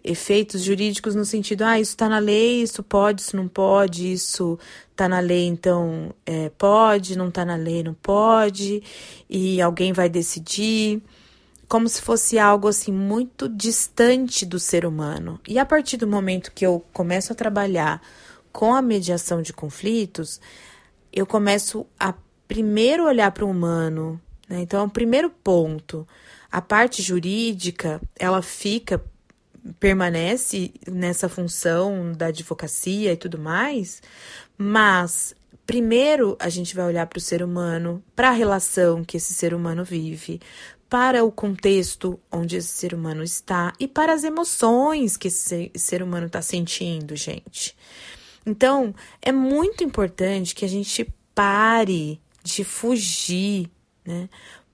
efeitos 0.03 0.63
jurídicos 0.63 1.15
no 1.15 1.25
sentido, 1.25 1.63
ah, 1.63 1.79
isso 1.79 1.91
está 1.91 2.09
na 2.09 2.19
lei, 2.19 2.63
isso 2.63 2.83
pode, 2.83 3.21
isso 3.21 3.37
não 3.37 3.47
pode, 3.47 4.11
isso 4.11 4.59
está 4.91 5.07
na 5.07 5.21
lei, 5.21 5.47
então 5.47 6.15
é, 6.25 6.51
pode, 6.57 7.19
não 7.19 7.29
está 7.29 7.45
na 7.45 7.57
lei, 7.57 7.83
não 7.83 7.95
pode, 7.95 8.83
e 9.29 9.61
alguém 9.61 9.93
vai 9.93 10.09
decidir 10.09 11.03
como 11.69 11.89
se 11.89 12.01
fosse 12.01 12.39
algo 12.39 12.67
assim 12.67 12.93
muito 12.93 13.49
distante 13.49 14.47
do 14.47 14.59
ser 14.59 14.87
humano. 14.87 15.39
E 15.47 15.59
a 15.59 15.67
partir 15.67 15.99
do 15.99 16.07
momento 16.07 16.51
que 16.53 16.65
eu 16.65 16.85
começo 16.93 17.33
a 17.33 17.37
trabalhar 17.37 18.03
com 18.51 18.75
a 18.75 18.81
mediação 18.81 19.43
de 19.43 19.53
conflitos, 19.53 20.41
eu 21.13 21.27
começo 21.27 21.87
a 22.01 22.15
primeiro 22.49 23.05
olhar 23.05 23.31
para 23.31 23.45
o 23.45 23.51
humano. 23.51 24.21
Né? 24.49 24.63
Então, 24.63 24.87
o 24.87 24.91
primeiro 24.91 25.29
ponto, 25.29 26.09
a 26.51 26.63
parte 26.63 27.03
jurídica, 27.03 28.01
ela 28.19 28.41
fica 28.41 29.05
permanece 29.79 30.73
nessa 30.87 31.29
função 31.29 32.13
da 32.13 32.27
advocacia 32.27 33.13
e 33.13 33.17
tudo 33.17 33.39
mais, 33.39 34.01
mas 34.57 35.35
primeiro 35.67 36.37
a 36.41 36.49
gente 36.49 36.75
vai 36.75 36.87
olhar 36.87 37.07
para 37.07 37.19
o 37.19 37.21
ser 37.21 37.43
humano, 37.43 38.03
para 38.17 38.29
a 38.29 38.33
relação 38.33 39.05
que 39.05 39.19
esse 39.19 39.35
ser 39.35 39.53
humano 39.53 39.85
vive, 39.85 40.41
para 40.89 41.23
o 41.25 41.31
contexto 41.31 42.19
onde 42.33 42.57
esse 42.57 42.69
ser 42.69 42.95
humano 42.95 43.23
está 43.23 43.73
e 43.79 43.87
para 43.87 44.13
as 44.13 44.25
emoções 44.25 45.17
que 45.17 45.29
esse 45.29 45.71
ser 45.75 46.03
humano 46.03 46.27
está 46.27 46.41
sentindo, 46.41 47.15
gente. 47.15 47.77
Então, 48.47 48.95
é 49.21 49.31
muito 49.31 49.85
importante 49.85 50.55
que 50.55 50.65
a 50.65 50.69
gente 50.69 51.07
pare 51.35 52.21
de 52.43 52.65
fugir, 52.65 53.71
né? 54.05 54.29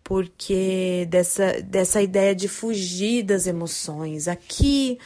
Porque 0.04 1.06
dessa, 1.10 1.60
dessa 1.62 2.00
ideia 2.00 2.34
de 2.34 2.46
fugir 2.46 3.24
das 3.24 3.46
emoções. 3.46 4.28
Aqui 4.28 4.98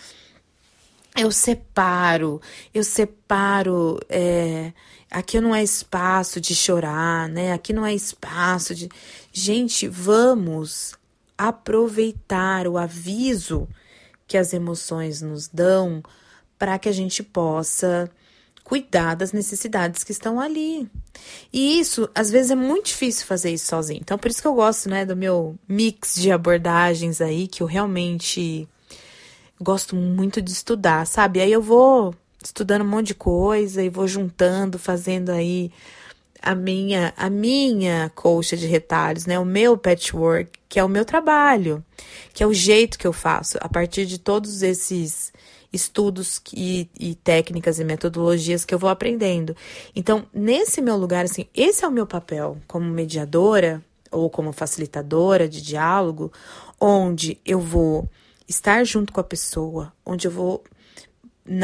eu 1.17 1.33
separo, 1.33 2.41
eu 2.75 2.85
separo. 2.85 3.99
É, 4.09 4.73
aqui 5.11 5.41
não 5.41 5.55
é 5.55 5.63
espaço 5.63 6.41
de 6.41 6.55
chorar, 6.55 7.29
né? 7.29 7.53
Aqui 7.53 7.73
não 7.73 7.87
é 7.87 7.95
espaço 7.95 8.75
de. 8.75 8.89
Gente, 9.33 9.89
vamos 9.89 10.98
aproveitar 11.39 12.67
o 12.67 12.77
aviso 12.77 13.69
que 14.27 14.37
as 14.37 14.53
emoções 14.53 15.23
nos 15.23 15.49
dão 15.49 16.03
para 16.59 16.79
que 16.79 16.89
a 16.89 16.93
gente 16.93 17.23
possa 17.23 18.11
cuidar 18.65 19.15
das 19.15 19.33
necessidades 19.33 20.05
que 20.05 20.13
estão 20.13 20.39
ali. 20.39 20.91
E 21.51 21.81
isso, 21.81 22.07
às 22.15 22.31
vezes, 22.31 22.51
é 22.51 22.55
muito 22.55 22.87
difícil 22.87 23.25
fazer 23.27 23.51
isso 23.51 23.67
sozinho. 23.67 24.01
Então, 24.03 24.19
por 24.19 24.31
isso 24.31 24.43
que 24.43 24.49
eu 24.49 24.55
gosto, 24.55 24.91
né, 24.91 25.07
do 25.07 25.17
meu 25.17 25.57
mix 25.67 26.17
de 26.17 26.31
abordagens 26.31 27.23
aí, 27.23 27.49
que 27.49 27.63
eu 27.63 27.67
realmente 27.67 28.69
gosto 29.59 29.97
muito 29.97 30.43
de 30.43 30.51
estudar, 30.51 31.07
sabe? 31.07 31.41
Aí 31.41 31.51
eu 31.51 31.63
vou 31.63 32.15
estudando 32.45 32.83
um 32.83 32.89
monte 32.89 33.09
de 33.09 33.15
coisa 33.15 33.83
e 33.83 33.89
vou 33.89 34.07
juntando, 34.07 34.79
fazendo 34.79 35.31
aí 35.31 35.73
a 36.41 36.55
minha 36.55 37.13
a 37.17 37.29
minha 37.31 38.11
colcha 38.15 38.57
de 38.57 38.67
retalhos, 38.67 39.27
né? 39.27 39.39
O 39.39 39.45
meu 39.45 39.77
patchwork, 39.77 40.51
que 40.69 40.79
é 40.79 40.85
o 40.85 40.89
meu 40.89 41.05
trabalho, 41.05 41.85
que 42.33 42.43
é 42.43 42.47
o 42.47 42.55
jeito 42.55 42.99
que 42.99 43.07
eu 43.07 43.13
faço 43.13 43.59
a 43.61 43.69
partir 43.69 44.07
de 44.07 44.19
todos 44.19 44.63
esses 44.63 45.33
estudos 45.73 46.41
e, 46.55 46.89
e 46.99 47.15
técnicas 47.15 47.79
e 47.79 47.85
metodologias 47.85 48.65
que 48.65 48.75
eu 48.75 48.79
vou 48.79 48.89
aprendendo. 48.89 49.55
Então, 49.95 50.27
nesse 50.33 50.81
meu 50.81 50.97
lugar, 50.97 51.25
assim, 51.25 51.47
esse 51.55 51.85
é 51.85 51.89
o 51.89 51.93
meu 51.93 52.07
papel 52.07 52.57
como 52.67 52.87
mediadora. 52.89 53.83
ou 54.11 54.31
como 54.31 54.53
facilitadora 54.53 55.47
de 55.47 55.61
diálogo, 55.61 56.33
onde 56.81 57.39
eu 57.45 57.61
vou 57.61 58.09
estar 58.49 58.83
junto 58.85 59.13
com 59.13 59.21
a 59.21 59.25
pessoa, 59.25 59.93
onde 60.05 60.27
eu 60.27 60.31
vou, 60.31 60.65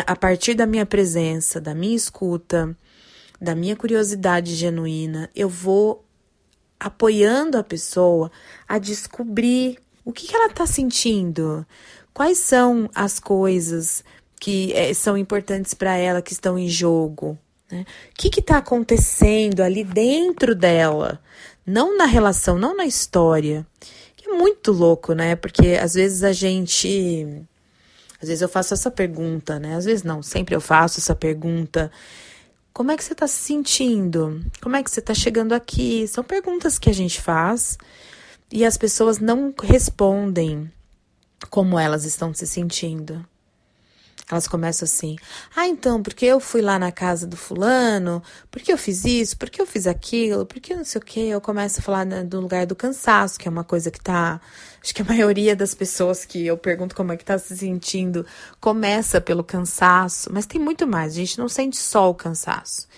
a 0.07 0.14
partir 0.14 0.52
da 0.54 0.66
minha 0.66 0.85
presença, 0.85 1.59
da 1.59 1.75
minha 1.75 1.97
escuta, 1.97 2.76
da 3.44 3.54
minha 3.54 3.76
curiosidade 3.76 4.54
genuína, 4.54 5.30
eu 5.36 5.48
vou 5.48 6.04
apoiando 6.80 7.56
a 7.56 7.62
pessoa 7.62 8.30
a 8.66 8.78
descobrir 8.78 9.78
o 10.04 10.12
que, 10.12 10.26
que 10.26 10.34
ela 10.34 10.46
está 10.46 10.66
sentindo, 10.66 11.64
quais 12.12 12.38
são 12.38 12.90
as 12.94 13.18
coisas 13.20 14.04
que 14.40 14.72
é, 14.72 14.92
são 14.92 15.16
importantes 15.16 15.72
para 15.72 15.96
ela 15.96 16.20
que 16.20 16.32
estão 16.32 16.58
em 16.58 16.68
jogo. 16.68 17.38
Né? 17.70 17.86
O 18.10 18.14
que 18.14 18.40
está 18.40 18.58
acontecendo 18.58 19.62
ali 19.62 19.82
dentro 19.82 20.54
dela? 20.54 21.20
Não 21.66 21.96
na 21.96 22.04
relação, 22.04 22.58
não 22.58 22.76
na 22.76 22.84
história. 22.84 23.66
Que 24.14 24.28
é 24.28 24.32
muito 24.34 24.70
louco, 24.70 25.14
né? 25.14 25.34
Porque 25.34 25.78
às 25.80 25.94
vezes 25.94 26.22
a 26.22 26.32
gente. 26.32 27.26
Às 28.20 28.28
vezes 28.28 28.42
eu 28.42 28.48
faço 28.48 28.74
essa 28.74 28.90
pergunta, 28.90 29.58
né? 29.58 29.74
Às 29.76 29.84
vezes 29.84 30.02
não, 30.02 30.22
sempre 30.22 30.54
eu 30.54 30.60
faço 30.60 31.00
essa 31.00 31.14
pergunta. 31.14 31.90
Como 32.75 32.90
é 32.90 32.97
que 32.97 33.04
você 33.04 33.12
está 33.12 33.28
se 33.28 33.37
sentindo? 33.37 34.45
Como 34.61 34.75
é 34.75 34.83
que 34.83 34.90
você 34.90 34.99
está 34.99 35.14
chegando 35.14 35.52
aqui? 35.52 36.09
São 36.09 36.25
perguntas 36.25 36.76
que 36.76 36.90
a 36.90 36.93
gente 36.93 37.23
faz 37.23 37.78
e 38.50 38.64
as 38.64 38.76
pessoas 38.76 39.21
não 39.21 39.54
respondem 39.62 40.69
como 41.50 41.78
elas 41.78 42.04
estão 42.04 42.35
se 42.35 42.49
sentindo. 42.49 43.25
Elas 44.35 44.49
começam 44.49 44.85
assim: 44.85 45.17
ah, 45.55 45.67
então, 45.67 46.03
porque 46.03 46.26
eu 46.26 46.41
fui 46.41 46.61
lá 46.61 46.79
na 46.79 46.91
casa 46.91 47.26
do 47.26 47.37
fulano, 47.37 48.23
porque 48.50 48.73
eu 48.73 48.79
fiz 48.79 49.05
isso, 49.05 49.37
porque 49.37 49.61
eu 49.61 49.67
fiz 49.67 49.87
aquilo, 49.87 50.45
porque 50.45 50.75
não 50.75 50.85
sei 50.85 51.00
o 51.00 51.05
quê. 51.05 51.21
Eu 51.21 51.41
começo 51.41 51.81
a 51.81 51.83
falar 51.83 52.05
né, 52.05 52.25
do 52.25 52.41
lugar 52.41 52.67
do 52.67 52.75
cansaço, 52.75 53.38
que 53.38 53.49
é 53.49 53.50
uma 53.50 53.64
coisa 53.64 53.91
que 53.91 54.00
tá. 54.00 54.41
Acho 54.83 54.95
que 54.95 55.03
a 55.03 55.05
maioria 55.09 55.55
das 55.55 55.75
pessoas 55.75 56.25
que 56.25 56.45
eu 56.47 56.59
pergunto 56.59 56.95
como 56.95 57.12
é 57.12 57.17
que 57.17 57.25
tá 57.25 57.38
se 57.38 57.57
sentindo 57.57 58.26
começa 58.61 59.21
pelo 59.21 59.45
cansaço, 59.45 60.31
mas 60.33 60.47
tem 60.47 60.61
muito 60.61 60.87
mais. 60.87 61.12
A 61.12 61.17
gente 61.17 61.38
não 61.38 61.49
sente 61.49 61.76
só 61.76 62.11
o 62.11 62.14
cansaço. 62.14 62.88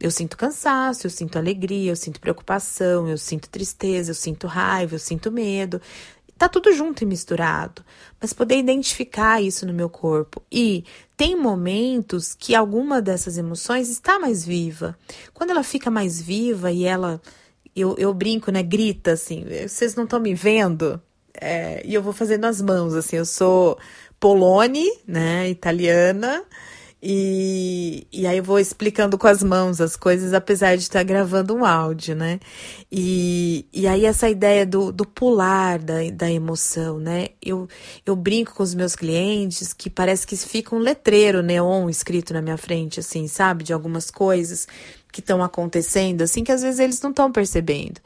Eu 0.00 0.12
sinto 0.12 0.36
cansaço, 0.36 1.08
eu 1.08 1.10
sinto 1.10 1.36
alegria, 1.38 1.90
eu 1.90 1.96
sinto 1.96 2.20
preocupação, 2.20 3.08
eu 3.08 3.18
sinto 3.18 3.48
tristeza, 3.48 4.12
eu 4.12 4.14
sinto 4.14 4.46
raiva, 4.46 4.94
eu 4.94 4.98
sinto 4.98 5.32
medo. 5.32 5.80
Tá 6.38 6.48
tudo 6.48 6.72
junto 6.72 7.02
e 7.02 7.06
misturado, 7.06 7.84
mas 8.20 8.32
poder 8.32 8.56
identificar 8.58 9.42
isso 9.42 9.66
no 9.66 9.74
meu 9.74 9.90
corpo. 9.90 10.40
E 10.50 10.84
tem 11.16 11.34
momentos 11.34 12.32
que 12.32 12.54
alguma 12.54 13.02
dessas 13.02 13.36
emoções 13.36 13.90
está 13.90 14.20
mais 14.20 14.46
viva. 14.46 14.96
Quando 15.34 15.50
ela 15.50 15.64
fica 15.64 15.90
mais 15.90 16.22
viva 16.22 16.70
e 16.70 16.84
ela, 16.84 17.20
eu, 17.74 17.96
eu 17.98 18.14
brinco, 18.14 18.52
né? 18.52 18.62
Grita 18.62 19.12
assim, 19.12 19.44
vocês 19.66 19.96
não 19.96 20.04
estão 20.04 20.20
me 20.20 20.32
vendo? 20.32 21.02
É, 21.40 21.82
e 21.84 21.92
eu 21.92 22.02
vou 22.02 22.12
fazendo 22.12 22.44
as 22.44 22.62
mãos, 22.62 22.94
assim, 22.94 23.16
eu 23.16 23.24
sou 23.24 23.76
Polone, 24.20 24.86
né? 25.06 25.50
Italiana. 25.50 26.44
E, 27.00 28.08
e 28.12 28.26
aí 28.26 28.38
eu 28.38 28.42
vou 28.42 28.58
explicando 28.58 29.16
com 29.16 29.28
as 29.28 29.40
mãos 29.40 29.80
as 29.80 29.94
coisas, 29.94 30.34
apesar 30.34 30.76
de 30.76 30.82
estar 30.82 31.04
gravando 31.04 31.54
um 31.54 31.64
áudio, 31.64 32.16
né? 32.16 32.40
E, 32.90 33.66
e 33.72 33.86
aí 33.86 34.04
essa 34.04 34.28
ideia 34.28 34.66
do, 34.66 34.90
do 34.90 35.06
pular 35.06 35.78
da, 35.78 36.10
da 36.12 36.30
emoção, 36.30 36.98
né? 36.98 37.28
Eu, 37.40 37.68
eu 38.04 38.16
brinco 38.16 38.52
com 38.52 38.64
os 38.64 38.74
meus 38.74 38.96
clientes 38.96 39.72
que 39.72 39.88
parece 39.88 40.26
que 40.26 40.36
fica 40.36 40.74
um 40.74 40.80
letreiro 40.80 41.40
neon 41.40 41.88
escrito 41.88 42.34
na 42.34 42.42
minha 42.42 42.56
frente, 42.56 42.98
assim, 42.98 43.28
sabe? 43.28 43.62
De 43.62 43.72
algumas 43.72 44.10
coisas 44.10 44.66
que 45.12 45.20
estão 45.20 45.42
acontecendo, 45.42 46.22
assim, 46.22 46.44
que 46.44 46.52
às 46.52 46.62
vezes 46.62 46.80
eles 46.80 47.00
não 47.00 47.10
estão 47.10 47.30
percebendo. 47.30 48.00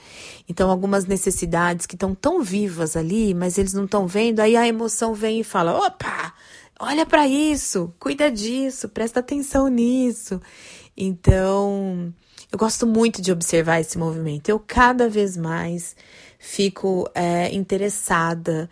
Então, 0.49 0.71
algumas 0.71 1.05
necessidades 1.07 1.87
que 1.87 1.97
estão 1.97 2.15
tão 2.15 2.43
vivas 2.43 2.97
ali, 2.97 3.35
mas 3.35 3.59
eles 3.59 3.73
não 3.73 3.85
estão 3.85 4.07
vendo, 4.07 4.41
aí 4.41 4.55
a 4.55 4.69
emoção 4.69 5.15
vem 5.15 5.41
e 5.41 5.45
fala: 5.45 5.87
opa! 5.87 6.33
Olha 6.83 7.07
para 7.07 7.29
isso, 7.29 7.95
cuida 8.01 8.29
disso, 8.29 8.89
presta 8.89 9.21
atenção 9.21 9.69
nisso. 9.69 10.41
Então, 10.97 12.13
eu 12.51 12.59
gosto 12.59 12.87
muito 12.89 13.23
de 13.23 13.31
observar 13.31 13.81
esse 13.81 13.97
movimento. 13.97 14.49
Eu 14.49 14.59
cada 14.59 15.09
vez 15.09 15.37
mais 15.37 15.95
fico 16.41 17.09
é, 17.15 17.55
interessada 17.55 18.69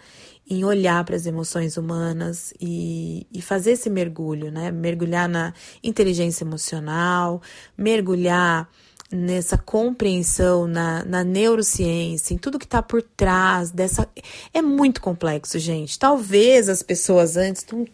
em 0.49 0.64
olhar 0.64 1.05
para 1.05 1.14
as 1.14 1.25
emoções 1.25 1.77
humanas 1.77 2.53
e, 2.61 3.29
e 3.33 3.40
fazer 3.40 3.73
esse 3.73 3.88
mergulho, 3.88 4.51
né? 4.51 4.73
Mergulhar 4.73 5.29
na 5.29 5.55
inteligência 5.81 6.42
emocional, 6.42 7.40
mergulhar 7.79 8.68
nessa 9.12 9.57
compreensão, 9.57 10.66
na, 10.66 11.05
na 11.05 11.23
neurociência, 11.23 12.35
em 12.35 12.38
tudo 12.38 12.59
que 12.59 12.64
está 12.64 12.83
por 12.83 13.03
trás 13.03 13.70
dessa. 13.70 14.09
É 14.53 14.61
muito 14.61 15.01
complexo, 15.01 15.61
gente. 15.61 15.96
Talvez 15.96 16.68
as 16.68 16.83
pessoas 16.83 17.37
antes 17.37 17.64
não 17.70 17.87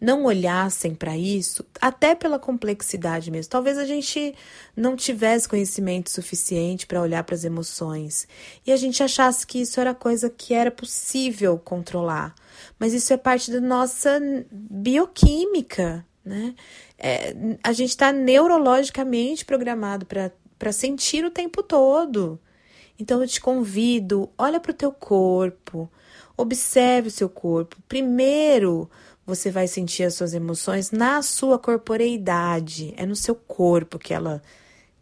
não 0.00 0.24
olhassem 0.24 0.94
para 0.94 1.16
isso, 1.16 1.64
até 1.80 2.14
pela 2.14 2.38
complexidade 2.38 3.30
mesmo. 3.30 3.50
Talvez 3.50 3.76
a 3.78 3.84
gente 3.84 4.34
não 4.76 4.94
tivesse 4.94 5.48
conhecimento 5.48 6.10
suficiente 6.10 6.86
para 6.86 7.00
olhar 7.02 7.24
para 7.24 7.34
as 7.34 7.44
emoções 7.44 8.28
e 8.66 8.72
a 8.72 8.76
gente 8.76 9.02
achasse 9.02 9.46
que 9.46 9.60
isso 9.60 9.80
era 9.80 9.94
coisa 9.94 10.30
que 10.30 10.54
era 10.54 10.70
possível 10.70 11.58
controlar. 11.58 12.34
Mas 12.78 12.92
isso 12.92 13.12
é 13.12 13.16
parte 13.16 13.50
da 13.50 13.60
nossa 13.60 14.20
bioquímica, 14.50 16.06
né? 16.24 16.54
É, 16.96 17.34
a 17.62 17.72
gente 17.72 17.90
está 17.90 18.12
neurologicamente 18.12 19.44
programado 19.44 20.06
para 20.06 20.72
sentir 20.72 21.24
o 21.24 21.30
tempo 21.30 21.62
todo. 21.62 22.40
Então 22.98 23.20
eu 23.20 23.28
te 23.28 23.40
convido, 23.40 24.28
olha 24.36 24.58
para 24.58 24.72
o 24.72 24.74
teu 24.74 24.90
corpo, 24.90 25.88
observe 26.36 27.08
o 27.08 27.12
seu 27.12 27.28
corpo. 27.28 27.76
Primeiro, 27.88 28.90
você 29.28 29.50
vai 29.50 29.68
sentir 29.68 30.04
as 30.04 30.14
suas 30.14 30.32
emoções 30.32 30.90
na 30.90 31.20
sua 31.20 31.58
corporeidade, 31.58 32.94
é 32.96 33.04
no 33.04 33.14
seu 33.14 33.34
corpo 33.34 33.98
que 33.98 34.14
ela 34.14 34.42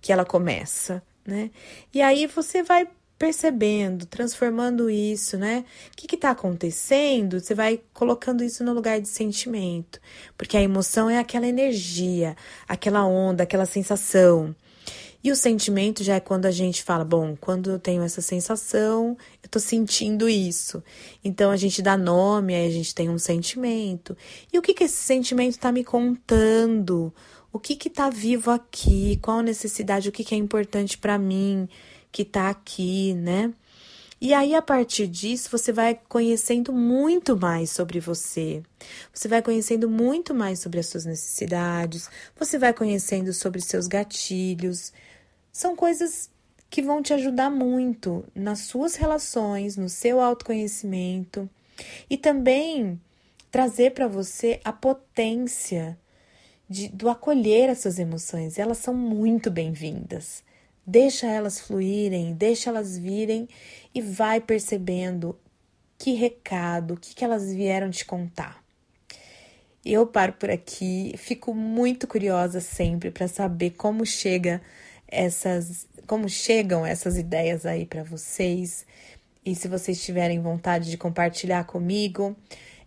que 0.00 0.12
ela 0.12 0.24
começa, 0.24 1.02
né? 1.24 1.50
E 1.94 2.02
aí 2.02 2.26
você 2.26 2.62
vai 2.62 2.88
percebendo, 3.16 4.04
transformando 4.06 4.90
isso, 4.90 5.38
né? 5.38 5.64
O 5.92 5.96
que 5.96 6.14
está 6.14 6.30
acontecendo? 6.30 7.40
Você 7.40 7.54
vai 7.54 7.80
colocando 7.94 8.42
isso 8.42 8.64
no 8.64 8.72
lugar 8.72 9.00
de 9.00 9.08
sentimento, 9.08 10.00
porque 10.36 10.56
a 10.56 10.62
emoção 10.62 11.08
é 11.08 11.18
aquela 11.18 11.46
energia, 11.46 12.36
aquela 12.68 13.06
onda, 13.06 13.44
aquela 13.44 13.64
sensação. 13.64 14.54
E 15.26 15.32
o 15.32 15.34
sentimento 15.34 16.04
já 16.04 16.14
é 16.14 16.20
quando 16.20 16.46
a 16.46 16.52
gente 16.52 16.84
fala, 16.84 17.04
bom, 17.04 17.36
quando 17.40 17.68
eu 17.68 17.80
tenho 17.80 18.00
essa 18.04 18.22
sensação, 18.22 19.18
eu 19.42 19.48
tô 19.48 19.58
sentindo 19.58 20.28
isso. 20.28 20.80
Então 21.24 21.50
a 21.50 21.56
gente 21.56 21.82
dá 21.82 21.96
nome, 21.96 22.54
aí 22.54 22.68
a 22.68 22.70
gente 22.70 22.94
tem 22.94 23.10
um 23.10 23.18
sentimento. 23.18 24.16
E 24.52 24.56
o 24.56 24.62
que 24.62 24.72
que 24.72 24.84
esse 24.84 25.02
sentimento 25.02 25.58
tá 25.58 25.72
me 25.72 25.82
contando? 25.82 27.12
O 27.52 27.58
que 27.58 27.74
que 27.74 27.90
tá 27.90 28.08
vivo 28.08 28.52
aqui? 28.52 29.18
Qual 29.20 29.40
a 29.40 29.42
necessidade? 29.42 30.08
O 30.08 30.12
que 30.12 30.22
que 30.22 30.32
é 30.32 30.38
importante 30.38 30.96
para 30.96 31.18
mim 31.18 31.68
que 32.12 32.24
tá 32.24 32.48
aqui, 32.48 33.12
né? 33.14 33.52
E 34.20 34.32
aí, 34.32 34.54
a 34.54 34.62
partir 34.62 35.08
disso, 35.08 35.48
você 35.50 35.72
vai 35.72 35.98
conhecendo 36.08 36.72
muito 36.72 37.36
mais 37.36 37.70
sobre 37.70 37.98
você. 37.98 38.62
Você 39.12 39.26
vai 39.26 39.42
conhecendo 39.42 39.90
muito 39.90 40.32
mais 40.32 40.60
sobre 40.60 40.78
as 40.78 40.86
suas 40.86 41.04
necessidades. 41.04 42.08
Você 42.38 42.60
vai 42.60 42.72
conhecendo 42.72 43.32
sobre 43.32 43.60
seus 43.60 43.88
gatilhos. 43.88 44.92
São 45.56 45.74
coisas 45.74 46.28
que 46.68 46.82
vão 46.82 47.00
te 47.00 47.14
ajudar 47.14 47.48
muito 47.48 48.22
nas 48.34 48.58
suas 48.58 48.94
relações, 48.94 49.74
no 49.74 49.88
seu 49.88 50.20
autoconhecimento 50.20 51.48
e 52.10 52.18
também 52.18 53.00
trazer 53.50 53.92
para 53.92 54.06
você 54.06 54.60
a 54.62 54.70
potência 54.70 55.98
de, 56.68 56.88
do 56.88 57.08
acolher 57.08 57.70
essas 57.70 57.98
emoções. 57.98 58.58
Elas 58.58 58.76
são 58.76 58.92
muito 58.92 59.50
bem-vindas. 59.50 60.44
Deixa 60.86 61.26
elas 61.26 61.58
fluírem, 61.58 62.34
deixa 62.34 62.68
elas 62.68 62.98
virem 62.98 63.48
e 63.94 64.02
vai 64.02 64.42
percebendo 64.42 65.38
que 65.96 66.12
recado, 66.12 66.92
o 66.92 66.96
que, 66.98 67.14
que 67.14 67.24
elas 67.24 67.50
vieram 67.50 67.90
te 67.90 68.04
contar. 68.04 68.62
Eu 69.82 70.06
paro 70.06 70.34
por 70.34 70.50
aqui, 70.50 71.14
fico 71.16 71.54
muito 71.54 72.06
curiosa 72.06 72.60
sempre 72.60 73.10
para 73.10 73.26
saber 73.26 73.70
como 73.70 74.04
chega 74.04 74.60
essas, 75.08 75.86
como 76.06 76.28
chegam 76.28 76.84
essas 76.84 77.16
ideias 77.16 77.66
aí 77.66 77.86
para 77.86 78.02
vocês. 78.02 78.86
E 79.44 79.54
se 79.54 79.68
vocês 79.68 80.04
tiverem 80.04 80.40
vontade 80.40 80.90
de 80.90 80.96
compartilhar 80.96 81.64
comigo, 81.64 82.36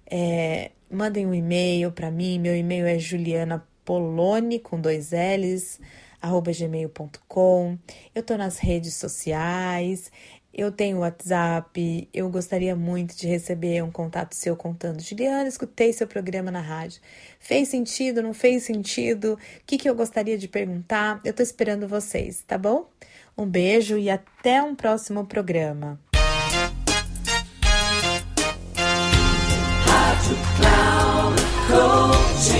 é, 0.06 0.72
mandem 0.92 1.26
um 1.26 1.34
e-mail 1.34 1.92
para 1.92 2.12
mim. 2.12 2.40
Meu 2.40 2.56
e-mail 2.56 2.86
é 2.86 3.00
julianapolone 3.00 4.60
com 4.60 4.80
dois 4.80 5.12
L's 5.12 5.80
arroba 6.22 6.52
gmail.com. 6.52 7.78
Eu 8.14 8.24
tô 8.24 8.38
nas 8.38 8.58
redes 8.58 8.96
sociais, 8.96 10.12
Eu 10.54 10.72
tenho 10.72 11.00
WhatsApp, 11.00 12.10
eu 12.12 12.28
gostaria 12.30 12.76
muito 12.76 13.16
de 13.16 13.28
receber 13.28 13.84
um 13.84 13.92
contato 13.92 14.34
seu 14.34 14.56
contando. 14.56 15.00
Juliana, 15.00 15.48
escutei 15.48 15.94
seu 15.94 16.08
programa 16.08 16.50
na 16.50 16.60
rádio. 16.60 17.00
Fez 17.40 17.70
sentido, 17.70 18.24
não 18.24 18.34
fez 18.34 18.64
sentido? 18.64 19.34
O 19.34 19.38
que, 19.66 19.78
que 19.78 19.88
eu 19.88 19.94
gostaria 19.94 20.38
de 20.38 20.48
perguntar? 20.48 21.22
Eu 21.24 21.34
tô 21.34 21.44
esperando 21.44 21.88
vocês, 21.88 22.44
tá 22.48 22.58
bom? 22.58 22.90
Um 23.38 23.46
beijo 23.46 23.98
e 23.98 24.10
até 24.10 24.62
um 24.62 24.76
próximo 24.76 25.26
programa. 25.26 26.00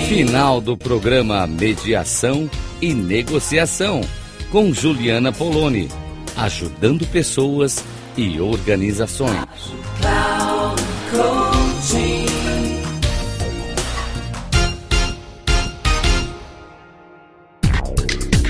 Final 0.08 0.62
do 0.62 0.78
programa 0.78 1.46
Mediação 1.48 2.50
e 2.82 2.94
Negociação 2.94 4.02
com 4.52 4.72
Juliana 4.72 5.34
Poloni 5.34 5.90
ajudando 6.40 7.06
pessoas 7.08 7.84
e 8.16 8.40
organizações. 8.40 9.44